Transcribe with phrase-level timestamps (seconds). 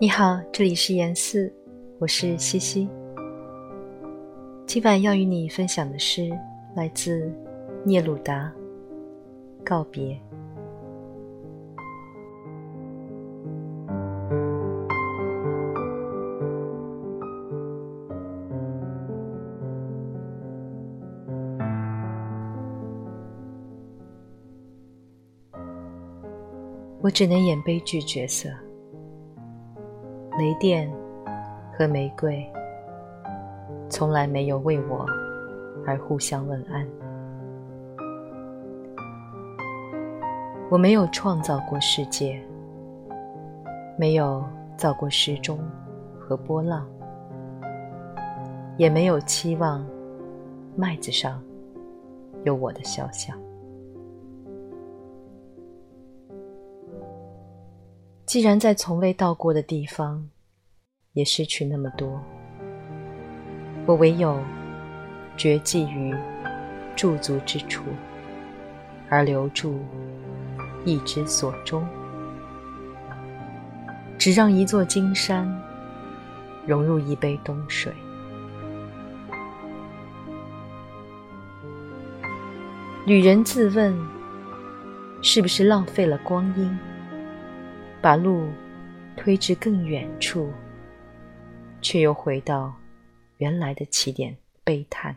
[0.00, 1.50] 你好，这里是严四，
[2.00, 2.88] 我是西西。
[4.66, 6.36] 今晚要与你分享的诗
[6.74, 7.32] 来自
[7.84, 8.52] 聂鲁达，
[9.64, 10.14] 《告别》。
[27.00, 28.48] 我只能演悲剧角色。
[30.36, 30.92] 雷电
[31.72, 32.44] 和玫瑰
[33.88, 35.06] 从来没有为我
[35.86, 36.84] 而互相问安。
[40.70, 42.42] 我没有创造过世界，
[43.96, 44.44] 没有
[44.76, 45.56] 造过时钟
[46.18, 46.84] 和波浪，
[48.76, 49.86] 也没有期望
[50.74, 51.40] 麦子上
[52.42, 53.38] 有我的肖像。
[58.34, 60.28] 既然在从未到过的地方，
[61.12, 62.20] 也失去那么多，
[63.86, 64.42] 我唯有
[65.36, 66.12] 绝迹于
[66.96, 67.84] 驻足之处，
[69.08, 69.78] 而留住
[70.84, 71.86] 一之所终，
[74.18, 75.48] 只让一座金山
[76.66, 77.92] 融入一杯冬水。
[83.06, 83.96] 旅人自问：
[85.22, 86.76] 是不是浪费了光阴？
[88.04, 88.52] 把路
[89.16, 90.52] 推至更远处，
[91.80, 92.74] 却又回到
[93.38, 95.16] 原来的起点，悲叹。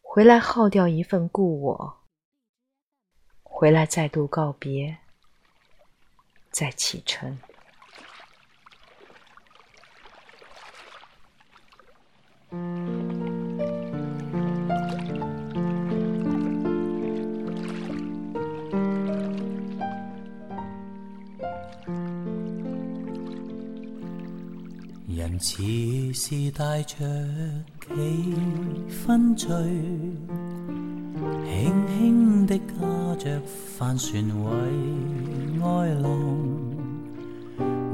[0.00, 1.98] 回来耗掉一份故我，
[3.42, 4.96] 回来再度告别，
[6.50, 7.38] 再启程。
[25.20, 25.62] 人似
[26.14, 26.96] 是带着
[27.94, 27.94] 几
[28.88, 29.54] 分醉，
[31.44, 32.64] 轻轻的驾
[33.18, 33.38] 着
[33.76, 34.50] 帆船为
[35.62, 36.10] 爱浪，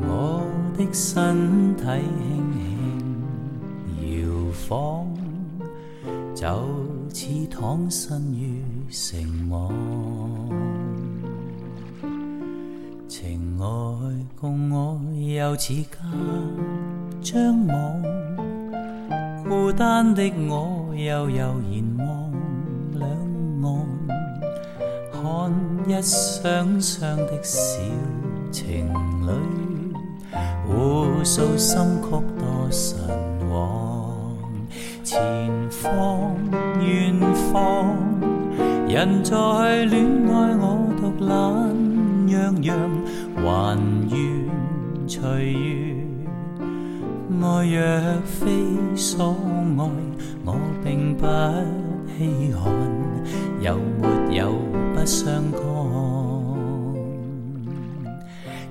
[0.02, 0.46] 我
[0.78, 4.30] 的身体轻轻摇
[4.68, 5.12] 晃，
[6.32, 6.46] 就
[7.12, 9.74] 似躺身于城网。
[13.08, 13.66] 情爱
[14.40, 15.98] 共我又似家
[17.28, 18.02] 张网，
[19.48, 22.32] 孤单的我悠悠然望
[22.92, 23.10] 两
[23.64, 23.66] 岸，
[25.10, 25.20] 看
[25.88, 27.82] 一双双的小
[28.52, 28.86] 情
[29.26, 29.92] 侣，
[30.68, 32.96] 互诉心曲多神
[33.50, 34.14] 往。
[35.02, 35.18] 前
[35.68, 36.30] 方
[36.80, 37.12] 远
[37.52, 37.96] 方，
[38.88, 41.74] 人在恋爱我独懒。
[42.28, 42.76] 洋洋
[43.34, 43.76] 还
[44.10, 44.18] 愿
[45.08, 45.95] 随缘，
[47.42, 49.36] 爱若非所
[49.78, 49.80] 爱，
[50.44, 50.48] 我
[50.84, 51.26] 并不
[52.16, 52.72] 稀罕。
[53.60, 54.52] 有没有
[54.94, 55.60] 不相干？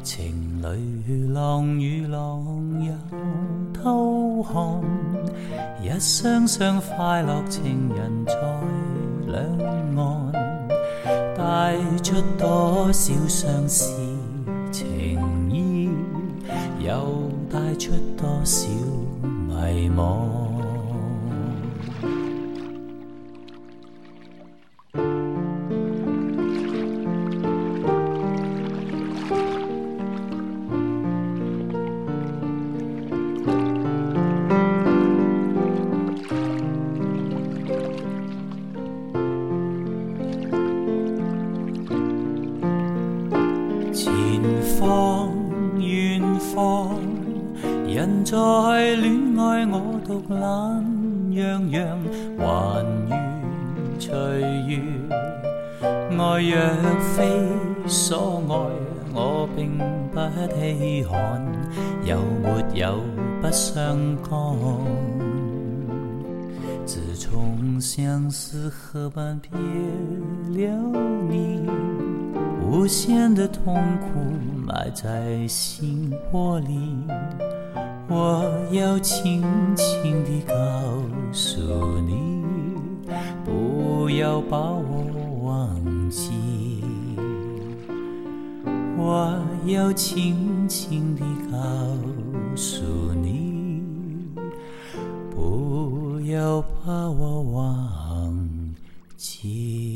[0.03, 2.41] 情侣浪与浪
[2.79, 2.93] 又
[3.73, 4.81] 偷看，
[5.83, 8.33] 一双双快乐情人在
[9.27, 10.31] 两岸。
[11.37, 13.91] 带出多少相思
[17.77, 18.67] 出多少
[19.47, 20.35] 迷惘。
[48.05, 48.37] 人在
[48.97, 50.85] 恋爱，我独懒，
[51.31, 51.99] 洋洋
[52.37, 54.15] 还愿随
[54.67, 54.79] 缘。
[56.15, 56.55] 爱若
[57.15, 57.25] 非
[57.87, 58.53] 所爱，
[59.11, 59.79] 我并
[60.11, 60.19] 不
[60.53, 61.43] 稀罕。
[62.03, 62.99] 有没有
[63.41, 64.55] 不相干？
[66.85, 70.77] 自从相思河畔别了
[71.27, 71.67] 你，
[72.61, 74.19] 无限的痛苦
[74.63, 77.03] 埋在心窝里。
[78.07, 79.41] 我要轻
[79.75, 80.53] 轻地告
[81.31, 82.43] 诉你，
[83.43, 86.31] 不要把我忘记。
[88.97, 91.57] 我要轻轻地告
[92.55, 93.81] 诉你，
[95.31, 98.49] 不要把我忘
[99.17, 99.94] 记。